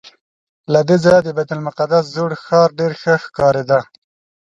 [0.73, 3.79] له دې ځایه د بیت المقدس زوړ ښار ډېر ښه ښکارېده.